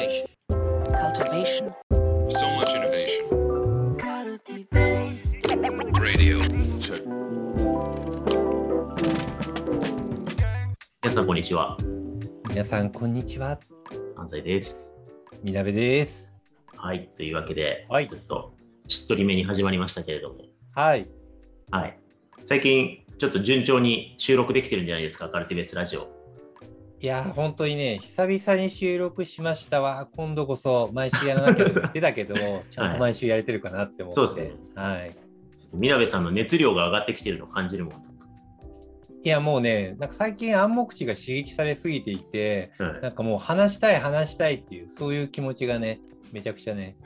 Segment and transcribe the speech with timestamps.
[0.00, 0.26] Cultivation.
[0.94, 1.74] cultivation,
[2.30, 3.28] So much innovation.
[6.00, 6.40] Radio.
[6.80, 7.04] Check.
[11.02, 11.76] 皆さん、こんにちは。
[12.48, 13.60] 皆さん、こんにちは。
[14.16, 14.74] 安西です。
[15.42, 16.32] みなべです。
[16.76, 17.10] はい。
[17.18, 18.54] というわけで、はいちょっと、
[18.88, 21.06] しっとりめに始まりましたけれども、はい。
[21.70, 21.98] はい。
[22.46, 26.19] 最近、ちょっと順調に収録できてるんじゃないですか、カルティベースラジオ。
[27.02, 30.06] いやー、本当にね、久々に収録しましたわ。
[30.14, 34.16] 今度こそ毎週やらなきゃって 言ってたけど、ちゃんと毎週やれてるかなって思って。
[34.16, 35.16] そうですねはい。
[35.72, 37.94] みなべさんの熱量が上がってきてるのを感じるもん。
[39.22, 46.00] いや、もうね、なんか最近暗黙知が刺激されすぎていて、はいなんかもう話したい、話したいっていう、そういう気持ちがね、
[46.32, 46.96] めちゃくちゃね、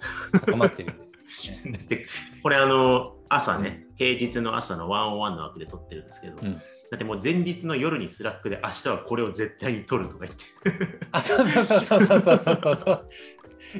[0.45, 1.79] 高まってるんです、ね。
[1.89, 2.07] で
[2.43, 10.45] これ、あの、朝ね、平日の朝のワンオンワンの枠で撮ってるんですけど、うんだってもう前日の夜に Slack で、明日はこれを絶対に撮るとか言って。
[11.13, 13.09] あ、そうそうそうそうそうそうそう。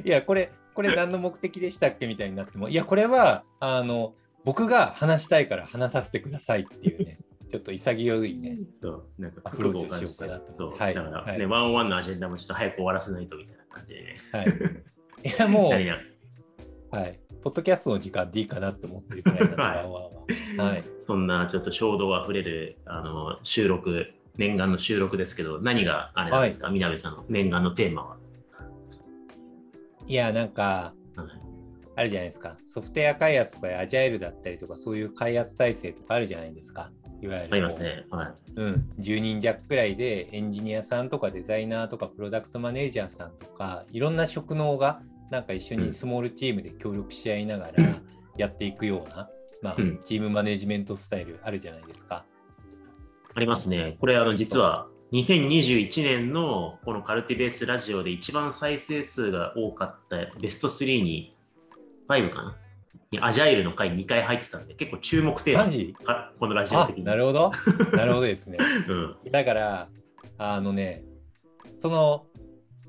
[0.03, 4.13] いや、これ、これ何の目的でしたっけみたいになっても、いや、これは、あの、
[4.43, 8.59] 僕が話したいから話させてくださいっていうね、 ちょっと潔いね。
[8.81, 14.19] そうなんかアプローチをしようかなとはいだから、はいね、ワンオンワンのアジェンダもちょっと早く終わらせないとみたいな感じでね。
[14.31, 14.47] はい。
[15.29, 17.19] いや、もう、はい。
[17.45, 20.65] ポッドキャストの時間でいいかなって思ってるくらいはいは。
[20.65, 20.83] はい。
[21.05, 28.17] そんなちょっと衝動あふれるあの収録、念願の収録ですけど、何があれなんですか、みなべさんの念願のテーマは。
[30.07, 31.45] いや、なんか、はい
[31.97, 32.57] あるじゃないですか。
[32.65, 36.91] ソフトウェア開発とかアジャイルだったりとか、そういう開発体制とかあるじゃないですか。
[37.21, 37.49] いわゆる。
[37.53, 38.05] ありますね。
[38.09, 38.33] はい。
[38.55, 48.01] うん、10人弱くらいでエンジニアさんとかデザイナーとかプロダクトマネージャーさんとかいろんな職能がなんか一緒にスモールチームで協力し合いながら
[48.37, 49.29] やっていくような、
[49.61, 52.25] まあうんチームマネジメントスタイルあるじゃないですか。
[53.33, 53.97] ありますね。
[53.99, 61.35] これ、あの実は2021年のこのカルティベースラジオで一番再生数が多かったベスト3に、
[62.07, 62.57] 5かな？
[63.11, 67.03] にアジャイルの回2回入ってたんで、結構注目テーマこのラジオあ的に。
[67.03, 67.51] なるほど。
[67.93, 68.57] なるほどですね。
[68.87, 69.31] うん。
[69.31, 69.89] だから
[70.37, 71.03] あのね
[71.77, 72.25] その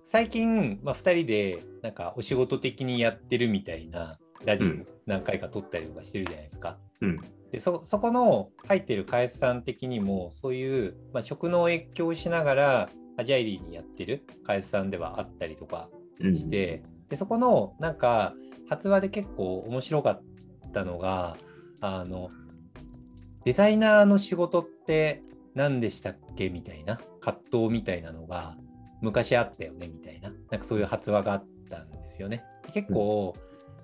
[0.04, 6.78] 最近、まあ、2人でなんかお仕事的にやってるみたいなラジオうん何回か撮ったりとかしてるじゃないですか。
[7.00, 7.20] うん。
[7.52, 15.88] でそそこの入ってる開発さん的にもそういう、まあ、職能を越境しながらアジャイリーにやってる開発さんではあったりとか
[16.18, 18.34] うんして、でそこのなんか
[18.68, 20.22] 発話で結構面白かっ
[20.72, 21.36] たのが
[21.80, 22.30] あの
[23.44, 25.22] デザイナーの仕事って
[25.54, 28.56] 何でしたっけみたいな葛藤みたいなのが
[29.02, 32.44] 昔あったよねみたいななんかそういう発話があったんですよね。
[32.72, 33.34] 結構、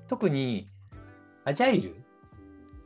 [0.08, 0.68] 特に
[1.44, 1.96] アジャイル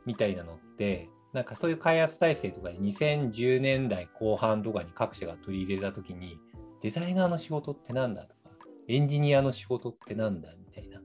[0.05, 6.39] みたいなのってなんかそういう開発体制とかで2010年代後半とかに各社が取り入れた時に
[6.81, 8.35] デザイナーの仕事ってなんだとか
[8.87, 11.01] エンジニアの仕事ってなんだみたいな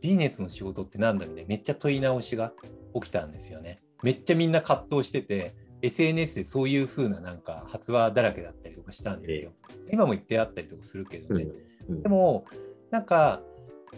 [0.00, 2.52] ビジネスの仕事ってなんだみたいなめっちゃ問い直しが
[2.94, 3.82] 起きたんですよね。
[4.02, 9.52] めっちゃみんな葛藤してて SNS でそういう風ななんか発話だらけだったりとかしたんですよ。
[9.92, 11.44] 今も言ってあったりとかするけどね。
[11.88, 12.46] うんでも
[12.90, 13.42] なんか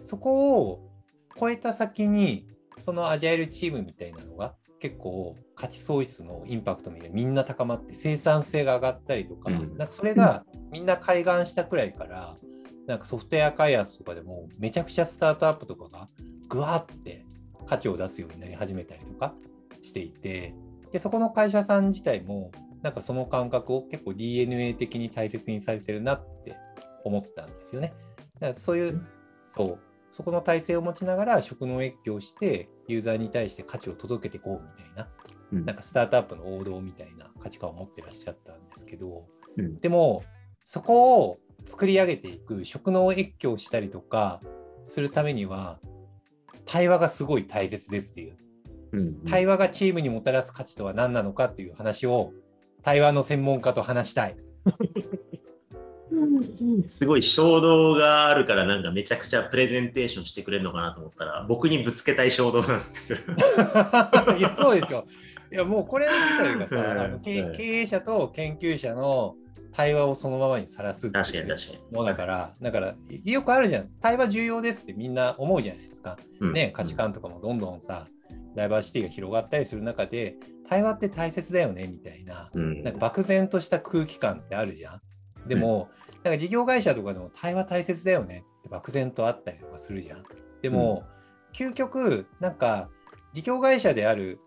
[0.03, 0.91] そこを
[1.39, 2.47] 超えた先に
[2.83, 12.37] そのアジャイルチームみたいなのが結構価値創出のインパクトみたいなみんな高まって生産性が上がったりとか,、うんなんかそれがみんな開眼したくらいから
[12.87, 16.09] なんかソフトウェア開発とかでもめちゃくちゃスタートアップとかが
[16.49, 17.25] ぐわって
[17.67, 19.35] 価値を出すようになり始めたりとか
[19.83, 20.55] していて
[20.91, 22.51] でそこの会社さん自体も
[22.83, 26.57] なんかその感覚を結構 DNA 的に大切にされてるなって
[27.05, 27.95] 思ったんですよね。
[28.43, 29.01] だからそういう、
[29.49, 29.79] そう、
[30.11, 35.09] そこの体制を持ちながら職能越境してユーザーに対して価値を届けていこうみたいな、
[35.53, 35.65] うん。
[35.65, 39.27] なんかスタートアップの王道みたいな価値観を持ってらっしゃったんですけど、
[39.57, 39.79] うん。
[39.81, 40.25] でも
[40.65, 44.41] そこを作り上げていく職能越境したりとか
[44.89, 45.79] するためには
[46.67, 48.37] 対話がすごい大切ですっていう。
[48.93, 52.33] うん対話がチームにもたらす価値とは何なのかっていう話を
[52.83, 54.37] 対話の専門家と話したい。
[56.99, 65.07] すごい衝動があるからなんかめちゃくちゃプレゼンテーションしてくれるのかなと思ったら僕にぶつけたい衝動なんですねそれいや、そうでしょ。
[65.53, 69.35] いや、もうこれ自体がさ、はいあの経はい経営者と研究者の
[69.73, 71.79] 対話をそのままにさらすっていう確かに確かに。
[71.91, 72.95] ものだから、だから、
[73.25, 73.89] よくあるじゃん。
[74.01, 76.19] 対話重要ですってみんな思うじゃないですか。
[76.41, 78.07] うんね、価値観とかもどんどんさ、
[78.55, 80.37] ダイバーシティが広がったりする中で、
[80.69, 85.01] 対話って大切だよねみたいな、うんなんか漠然とした空気感ってあるじゃん。
[85.49, 85.89] でも、
[86.25, 90.25] なんか事業会社とかでも対話大切だよねって漠然とあったりとかするじゃん。
[90.63, 91.05] でも、
[91.53, 92.89] 究極、なんか
[93.33, 94.39] 事業会社である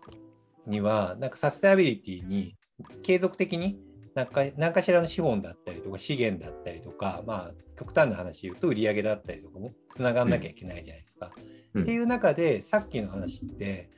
[0.66, 2.56] には、なんかサステナビリティに
[3.02, 3.78] 継続的に
[4.16, 11.30] なんか何かしらの資本だったりとか資源だったりとか、まあ、極端な話言うと売り上げだったりとかもつながんなきゃいけないじゃないですか。
[11.74, 13.90] うんっていう中でさっきの話って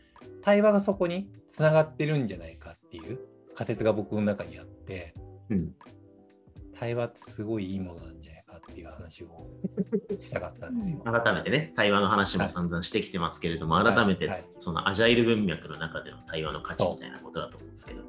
[0.42, 3.20] 対話がそこにつながってるんじゃないかっていう
[3.54, 5.14] 仮説が僕の中にあって
[5.48, 5.72] うん。
[6.78, 9.46] 対話ってすごいいいものなんじゃないかっていう話を
[10.20, 10.98] したかったんですよ。
[10.98, 14.44] 改めてね、対話の話も散々してきてますけれども、はい改めてはい。
[14.58, 18.02] そのアジャイル文脈の中での対話の価値みたいなことだと思うんですけど、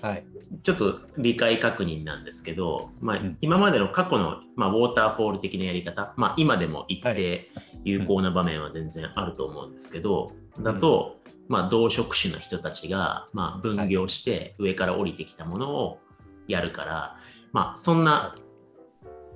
[0.00, 0.24] はい、
[0.62, 3.38] ちょっと理解確認なんですけど、まあうん。
[3.40, 7.50] 今までの過去の、まあ、ウォーターフォール的なやり方、まあ、今でも一定
[7.84, 11.16] 有効な場面は全然あると思うんですけど、だと、
[11.48, 15.98] まあ、同職種の人たちが、まあ、分業して上から降りてきたものを
[16.48, 17.16] やるから、
[17.52, 18.36] まあ、そんな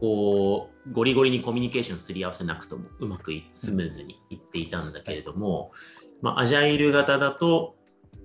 [0.00, 5.70] こうゴリゴリにコミュニケーションすり合わせなくともうまくスムーズにいっていたんだけれども、
[6.20, 7.76] まあ、アジャイル型だと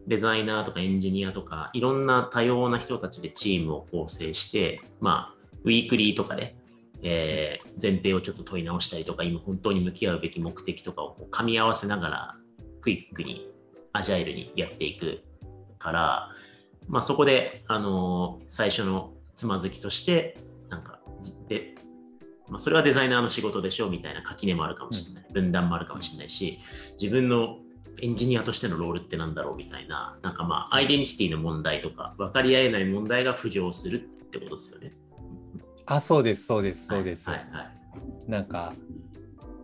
[0.08, 6.56] デザイナーとかエンジニアとかいろんな多様な人たちでチームを構成して、まあ、ウィークリーとかで、
[7.04, 12.36] えー前提をちょっと問い直したりとか今本当に向き合うべき目的とかをこう噛み合わせながら
[12.82, 13.52] クイックに
[13.94, 15.22] アジャイルにやっていく
[15.78, 16.30] から、
[16.88, 20.38] まあ、そこで、あのー最初のつまずきとして
[20.70, 21.00] なんか
[21.48, 21.76] で、
[22.50, 26.60] まあ、それはデザイナーの仕事でしょうみたいな垣根もあるかもしれない、分断もあるかもしれないし
[27.00, 27.60] 自分の
[28.02, 34.00] エンジニアとしてのロールってなんだろうみたいななんかまあアイデンティティの問題とか分かり合えない問題が浮上するっ
[34.30, 34.94] てことですよね。
[35.86, 37.30] あそうですそうですそうです。
[37.30, 37.50] はいはい。
[37.52, 37.78] はい
[38.28, 38.74] なんか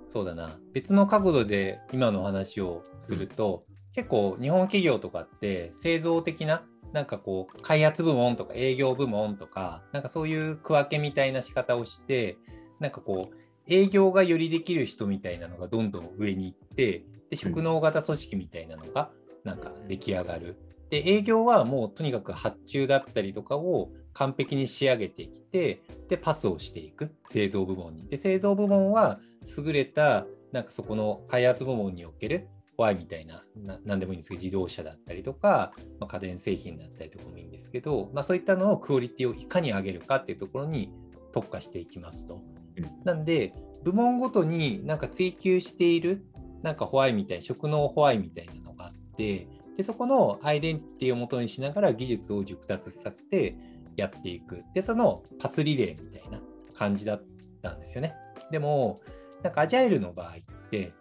[0.07, 0.59] そうだな。
[0.73, 12.37] 別の角度で今の話をすると、結構日本企業とかって製造的ななんかこう開発部門とか営業部門とかなんかそういう区分けみたいな仕方をして
[12.79, 13.35] なんかこう
[13.67, 19.09] 営業がよりできる人みたいなのがどんどん上に行ってで職能型組織みたいなのが
[19.43, 20.55] なんか出来上がる。
[20.89, 28.07] で営業はもうとにかく発注だったりとかを完璧に仕上げてきてでパスをしていく製造部門に。
[28.07, 29.19] で製造部門は
[29.57, 32.47] 優れたなんかそこの開発部門における
[32.83, 40.91] Y みたいなな何でもいいんですけど自動車だったりとか、まあ、家電製品だったりとかもいいんですけど、まあ、そういったののクオリティをいかに上げるかっていうところに
[41.31, 42.41] 特化していきますと。
[42.77, 43.03] うん。
[43.03, 43.53] なんで
[43.83, 46.25] 部門ごとになんか追求している
[46.61, 49.47] なんかホワイみたいな職能ホワイみたいなのがあって
[49.77, 53.55] でそこのアイデンティティをもとにしながら技術を熟達させて
[53.97, 54.63] やっていく。
[54.73, 56.41] でそのパスリレーみたいな
[56.73, 57.23] 感じだっ
[57.61, 58.15] たんですよね。
[58.51, 58.99] でも
[59.43, 60.93] なんかアジャイルの場合って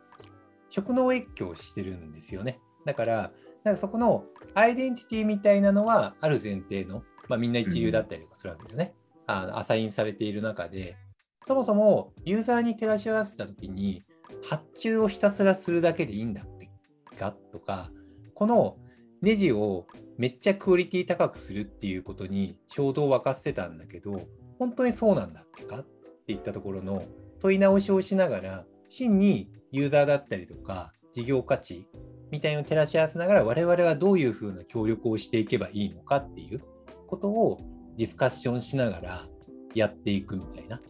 [0.73, 2.59] 職能越境してるんですよね。
[2.87, 3.31] だから
[3.63, 4.25] なんかそこの
[4.55, 8.95] アイデンティティみたいなのはある前提の、まあ、みんな一流だったりとかするわけですね、
[9.27, 10.97] あのアサインされている中で。
[11.45, 14.05] そもそもユーザーに照らし合わせたときに
[14.45, 16.71] 発注をひたすらするだけでいいんだっけ
[17.17, 17.91] かとか
[18.35, 18.77] この
[19.23, 19.87] ネジを
[20.19, 24.21] めっちゃクオリティ高くするっていうことに衝動を沸かせてたんだけど
[24.59, 25.87] 本当にそうなんだっけかっ
[26.27, 27.05] ていったところの
[27.41, 31.87] 問い直しをしながら真にユーザーだったりとか事業価値
[32.31, 36.61] みたいのを照らし合わせながら我々はどういうふうな協力をしていけばいいのかっていう
[37.07, 37.59] ことを
[37.97, 39.27] ディスカッションしながら
[39.75, 40.81] やっていくみたいな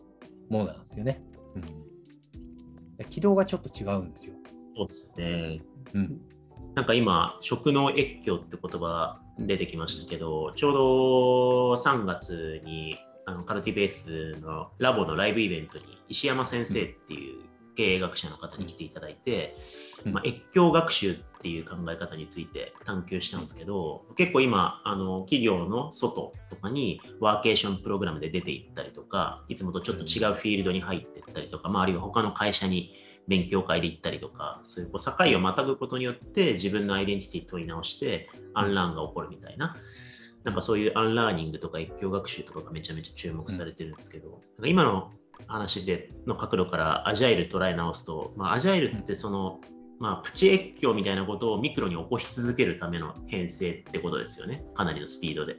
[0.48, 1.22] ものなんですよね。
[1.54, 1.58] う
[3.04, 4.34] ん、軌道がちょっと違うんですよ。
[4.76, 5.62] そうですね。
[5.94, 6.20] うん、
[6.74, 10.78] なんか今、職能越境って言葉出てきましたけど、ちょうど
[11.74, 12.96] 3月に
[13.26, 19.56] あのカルティベースのラボのライブイベントに石山先生っていう経営学者の方に来ていただいて、
[20.04, 32.94] うんまあ、越境学習っていう考え方について探求したんですけど、結構今あの企業の外とかにワーケーションプログラムで出ていったりとかいつもとちょっと違うフィールドに入っていったりとか、まあ、あるいは他の会社に
[33.28, 39.76] 勉強会で行ったりとかそういうこう境をまたぐことによって自分のアイデンティティ問い直してアンラーンが起こるみたいな。
[40.44, 45.12] なんかそういうアンラーニングとか越境学習とかがめちゃめちゃ注目されてるんですけど、今の
[45.46, 49.60] 話での角度からアジャイル捉え直すと、まあ、アジャイルってその、
[49.98, 54.64] まあ、プチ越境みたいなことをミクロに起こし続けるための編成ってことですよね。
[54.74, 55.56] かなりのスピードで。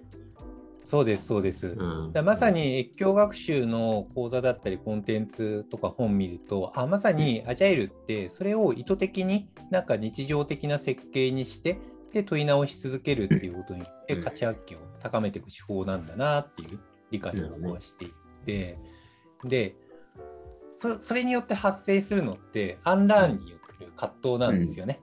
[0.85, 1.67] そうですそうです。
[1.67, 11.79] うんまさに越境学習の講座だったりコンテンツとか本見るとあまさにアジャイルってそれを意図的になんか日常的な設計にして
[12.11, 16.79] で問い直し続けるっていうことによってうん価値発見を高めていく手法なんだなっていう
[17.11, 18.11] 理解をしてい
[18.45, 18.77] て、
[19.47, 19.75] で
[20.73, 25.01] そそれによって発生するのってアンラーンによる葛藤なんですよね。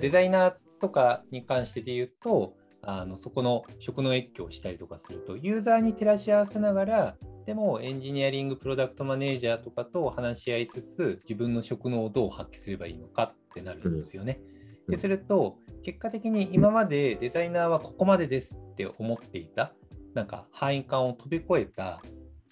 [0.00, 14.40] デザイナーとかに関してで言うとあのそこの職の越境をしたりとかするとユーザーに照らし合わせながらでもエンジニアリングプロダクトマネージャーとかと話し合いつつ自分の職能をどう発揮すればいいのかってなるんですよね。
[14.52, 14.58] うん
[14.88, 19.72] ですると結果的に今までデザイナーはここまでですって思っていた
[20.14, 22.02] なんか範囲感を飛び越えた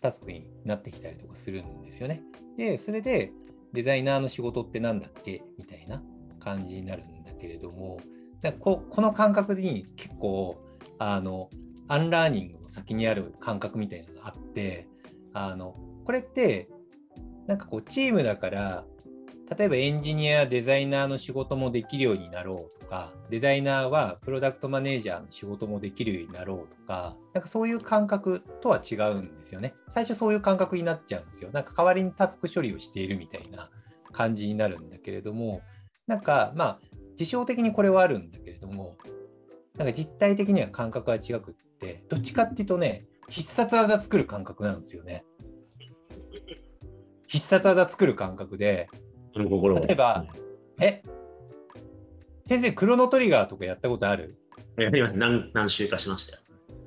[0.01, 2.23] タスクになってきたりとかするんですよね。
[2.57, 3.33] で、それで
[3.73, 5.43] デザイナーの仕事って何だっけ？
[5.59, 6.03] みたいな
[6.41, 8.01] 感じになるんだけれども、
[8.43, 10.63] だここの感覚に結構
[10.99, 11.51] あの
[11.89, 14.89] アンラーニングの先にある感覚みたいなのがあって
[15.33, 16.69] あのこれって
[17.47, 18.85] なんかこうチームだから
[19.49, 29.75] 例えばエンジニアデザイナーの仕事もできるようになろうとかデザイナーはプロダクトマネージャーの仕事もできるようになろうとかなんかそういう感覚とは違うんですよね。
[29.89, 31.51] 最初そういう感覚になっちゃうんですよ。
[31.53, 33.71] なんか代わりにタスク処理をしているみたいな
[34.13, 35.63] 感じになるんだけれども
[36.07, 36.81] なんかまあ
[37.17, 38.97] 事象的にこれはあるんだけれども
[39.77, 45.25] なんか実体的には感覚は違くってどっちかっていうとね必殺技作る感覚なんですよね。
[47.29, 48.89] 必殺技作る感覚で
[49.37, 50.25] その心を例えば、
[50.81, 51.03] え？
[52.47, 54.39] 先生、クロノトリガーとかやったことある？
[54.79, 56.43] やります何何週かしましたよ。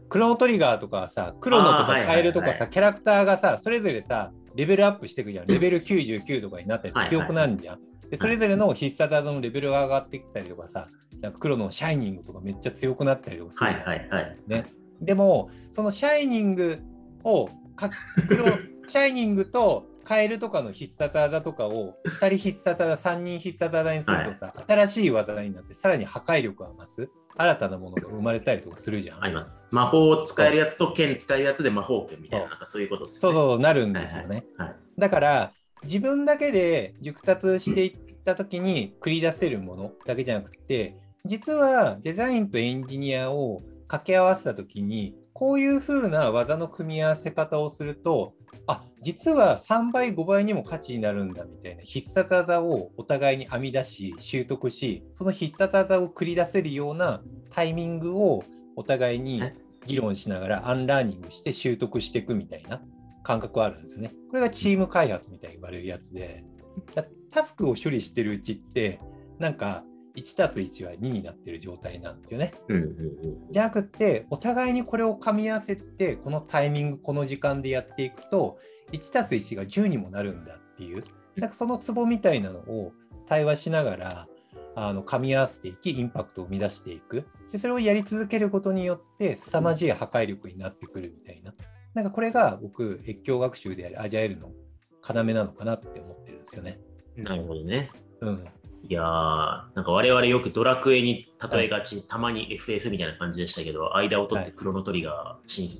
[0.10, 5.46] クロノトリガーとかさ、クロノとかカエルとかさ、はいキャラクターがさ、それぞれさ、レベルアップしていくじゃん。
[5.46, 7.79] レベル99とかになったりはいはい強くなるじゃん。
[8.10, 10.88] でそれぞれの必殺技のレベルが上がってきたりとかさ、
[11.22, 13.72] なんか黒のシャイニングとかめっちゃ強くなったりとかするは。
[13.74, 14.38] いはいはい。
[14.48, 14.65] ね、
[15.00, 16.79] でもそのシャイニング
[17.24, 17.91] をか
[18.27, 29.24] 黒シャイニングとカエルとかの必殺技とかを 2人必殺技3人必殺技にするとさ、新しい技になってさらに破壊力が増す新たなものが生まれたりとかするじゃん。
[29.24, 29.51] あります。
[29.72, 33.34] 魔法を使えるやつと剣使えるやつで魔法剣みたいな、なんかそういうことですそう。
[33.34, 34.46] そうなるんですよね。
[34.58, 35.53] はいはいだから
[35.84, 48.34] 自分だけで熟達していった時に繰り出せるものだけじゃなくて実はデザインとエンジニアを掛け合わせた時にこういう風な技の組み合わせ方をすると
[48.67, 58.43] あ実は3倍5倍にも価値になるんだみたいな必殺技をお互いに編み出し習得しその必殺技を繰り出せるようなタイミングを
[58.75, 59.55] お互いにえ
[59.89, 62.81] 議論しながらアンラーニングして習得していくみたいな
[63.24, 64.13] 感覚はあるんですね。
[64.29, 66.43] これがチーム開発みたいに言われるやつで、
[66.96, 69.00] だタスクを処理してるうちって、
[69.39, 69.84] なんか
[70.19, 72.53] 1たす1は2になってる状態なんですよね。
[72.67, 72.85] うんうんう
[73.49, 73.51] ん。
[73.51, 78.57] じゃなくって、お互いにこれを噛み合わせて、このタイミング、この時間でやっていくと、
[78.91, 81.03] 1たす1が10にもなるんだっていう、
[81.35, 82.91] なんかそのツボみたいなのを
[83.27, 84.27] 対話しながら、
[84.75, 87.25] あの噛み合わせていき、インパクトを生み出していく。
[87.51, 91.53] でそれをやり続けることによって、凄まじい破壊力になってくるみたいな。
[91.93, 94.51] なんかこれが僕、越境学習であるアジャイルの
[95.07, 96.79] 要なのかなって思ってるんですよね。
[97.15, 97.89] なるほどね。
[98.21, 98.45] うん。
[98.88, 99.05] いやー、
[99.75, 105.79] なんか我々よくドラクエに例えがち、たまに FF みたいな感じでしたけど、間を取ってクロノトリガー、新そう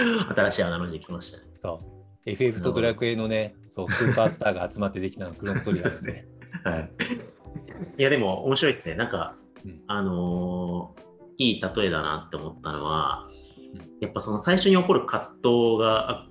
[0.34, 1.44] 新しいアナロジー来ましたね。
[1.56, 1.96] そう。
[2.24, 6.26] FF とドラクエのね、そう、スーパースターが集まってできたのクロノトリガーですね。
[6.64, 6.90] はい。
[7.98, 8.94] いや、でも面白いですね。
[8.94, 11.06] なんか、うんあのー
[11.38, 13.28] いい例えだなって思ったのは
[13.74, 16.28] うん、やっぱその最初に起こる葛藤が、あ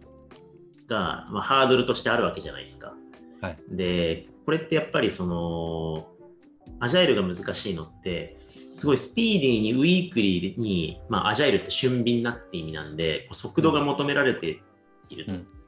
[0.88, 2.94] がまあ、ハードルとしてあるわけじゃないですか。
[3.42, 6.08] はいで、これってやっぱりその、
[6.80, 8.38] アジャイルが難しいのって、
[8.74, 14.62] すごいスピーディーにウィークリーに、まあ、アジャイルって俊敏なって意味なんで、速度が求められて
[15.10, 15.26] いる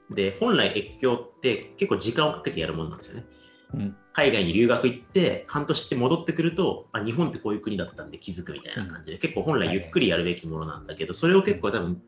[0.09, 0.15] と。
[0.15, 3.25] で、本来越境って結構時間をかけてやるものなんですよね。
[3.73, 3.95] うん。
[4.13, 12.01] 海外に留学行って半年って戻ってくるとあ日本ってこういう国だったんで気づくみたいな感じで、結構本来ゆっくりやるべきものなんだけどそれを結構多分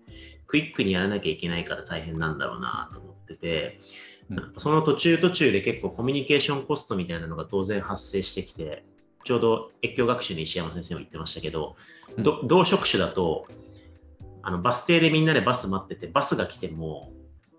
[0.48, 4.09] クイックにやらなきゃいけないから大変なんだろうなと思ってて、うん
[4.58, 8.84] その途中途中で結構コミュニケーションコストみたいなのが当然発生してきて
[9.24, 11.76] ちょうど越境学習の石山先生も言ってましたけど、
[12.16, 12.24] うん。
[12.24, 13.48] ど同職種だと
[14.42, 17.12] あのバス停でみんなでバス待っててバスが来ても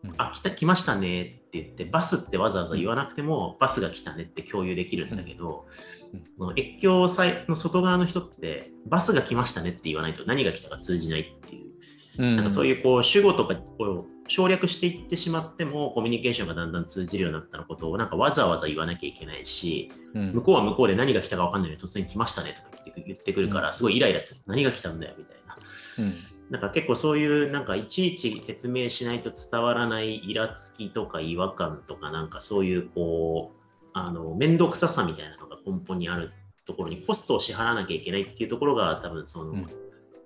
[0.05, 0.15] うん。
[0.17, 5.67] あ、来た、来ましたねって言って、バスってわざわざ言わなくても、バスが来たねって共有できるんだけど、
[6.13, 6.21] うん。
[6.39, 12.37] この越境祭の外側の人って、バスが来ましたねって言わないと何が来たか通じないっていう、うん。
[12.37, 24.41] なんかそういうこう主語とかを省略していってしまっても、コミュニケーションがだんだん通じるようになったのことを、なんかわざわざ言わなきゃいけないし、うん、向こうは向こうで何が来たか分かんないのに突然来ましたねとか言ってく言ってくるから、すごいイライラする。
[24.47, 25.59] 何が来たんだよみたいな。
[25.99, 26.15] うん。
[26.51, 36.33] なんか結構そういうなんかいちいち説明しないと伝わらないイラつきとか違和感とかなんかそういうこうあの面倒くささみたいなのが根本にある
[36.67, 39.67] ところにコストを支払わなきゃいけないっていうところが多分その、うん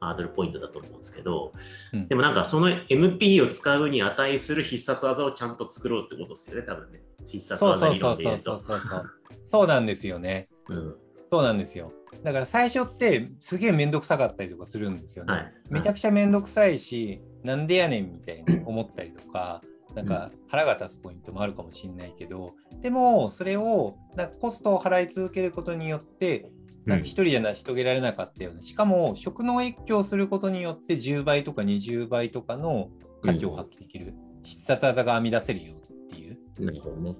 [0.04, 1.52] ハードルポイントだと思うんですけど、
[1.92, 9.10] うんでもなんかその MP を使うに値する必殺技をちゃんと作ろうってことですよね多分ね必殺そうそう技理そうそうそ論で言うとうそうそう。
[9.44, 10.48] そうなんですよね。
[10.68, 10.96] うん
[11.30, 11.92] そうなんですよ。
[12.22, 15.32] だから最初ってすげえめんどくさかったりとかするんですよね。
[15.32, 19.60] はいめちゃくちゃめんどくさいし、なんでやねんみたいに思ったりとか、
[19.94, 26.50] なんか腹が立つポイントもあるかもしれないけど、でもそれをなんかコストを払い続けることによって
[26.86, 32.90] なんか一人じゃ成し遂げられなかったような、しかも職能越境することによって10倍とか20倍とかの
[33.22, 37.16] 価値を発揮できる、必殺技が編み出せるよっていう、なるほどね。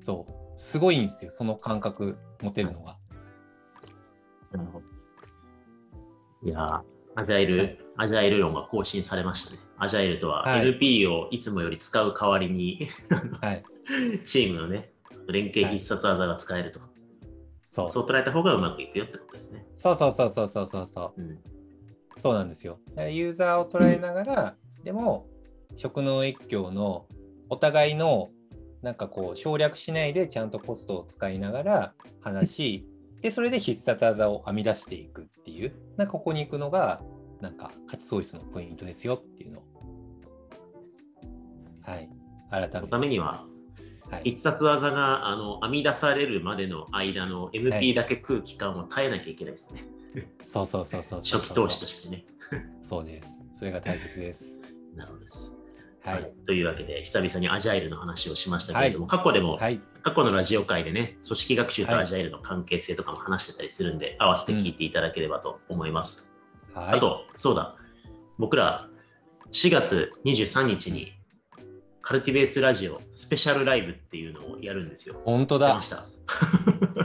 [0.00, 2.96] そう、すごいんですよ、その感覚持てるのが。
[4.52, 4.84] なるほど。
[6.44, 6.82] いやー
[7.20, 9.58] アジャイル、はいアジャイル論が更新されましたね。
[9.76, 12.88] アジャイルとははい NP をいつもより使う代わりに、
[13.40, 13.64] はい、
[14.24, 14.92] チームのね、
[15.28, 16.78] 連携必殺技が使えると。
[17.70, 19.66] そうそう捉えた方がうまくいくよってことですね。
[19.76, 21.20] そうそうそうそうそうそうそう。
[21.20, 21.38] うん。
[22.18, 22.78] そうなんですよ。
[22.90, 25.26] だからユーザーを捉えながら、でも、
[25.76, 27.06] 職能越境の
[27.48, 28.30] お互いの、
[28.82, 32.86] なんかこう、省略しないでちゃんとコストを使いながら話し、
[33.20, 37.02] で、それで必殺技を編み出していくっていう、なここに行くのが、
[37.40, 39.62] なんか価値創出のポイントですよっていうのを。
[41.82, 42.10] はい。
[42.50, 42.90] 改めそのて。
[42.90, 43.44] ためには、
[44.10, 49.84] はい、必殺技があの編み出されるまでの間のは MP いだけ食う期間を耐えなきゃいけないですね。
[50.44, 52.24] そうそうそうそうそう初期投資としてね。
[52.80, 53.40] そうです。
[53.52, 54.58] それが大切です。
[54.94, 55.52] なるほどです。
[56.00, 56.32] はい。
[56.46, 59.80] というわけで、久々にアジャイルの話をしましたけれども、過去でも、はい。
[60.02, 66.30] 過去のラジオ界でね、組織学習とはいアジャイルの関係性とかも話してたりするんで、合わせて聞いていただければと思います。
[66.72, 66.98] はい。
[66.98, 67.76] あと、そうだ、
[68.38, 68.88] 僕ら
[69.52, 71.17] 4月23日に
[72.08, 75.20] カルティベースラジオスペシャルライブっていうのをやるんですよ。
[75.26, 76.02] 本当だ知ってま。
[76.06, 76.06] し
[76.96, 77.04] た？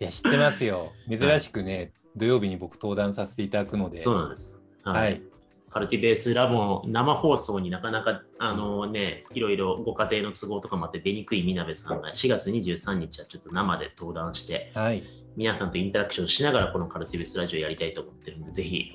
[0.00, 0.92] いや、知ってますよ。
[1.08, 3.96] 珍しくね、土曜日に僕登壇させていただくので。
[3.96, 4.60] そうなんです。
[4.82, 5.22] はい。
[5.70, 15.02] カルティベースラボの生放送になかなかあのね、いろいろご家庭の都合とかもあって出にくいみなべさんが4月23日はちょっと生で登壇して、はい。
[15.36, 18.92] 皆さんとインタラクションしながらこのカルティベースラジオやりたいと思ってるんで、ぜひ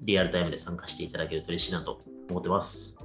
[0.00, 2.95] リアルタイムで参加していただけると嬉しいなと思ってます。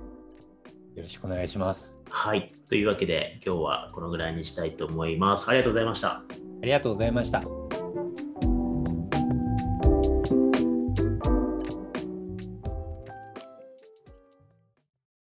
[0.95, 1.99] よろしくお願いします。
[2.09, 2.51] はい。
[2.69, 5.47] というわけで今日はこのぐらいにしたいと思います。
[5.49, 6.09] ありがとうございました。
[6.09, 6.23] あ
[6.63, 7.80] りがとうございました。